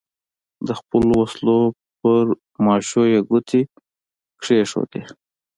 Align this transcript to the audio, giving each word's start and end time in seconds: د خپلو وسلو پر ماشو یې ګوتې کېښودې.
د 0.67 0.69
خپلو 0.79 1.11
وسلو 1.21 1.57
پر 1.99 2.23
ماشو 2.65 3.01
یې 3.11 3.19
ګوتې 3.29 3.61
کېښودې. 4.43 5.01